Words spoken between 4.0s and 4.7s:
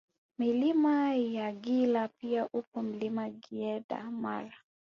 Mara